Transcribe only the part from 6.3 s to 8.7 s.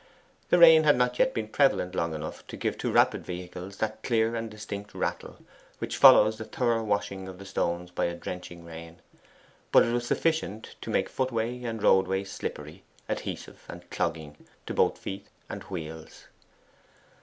the thorough washing of the stones by a drenching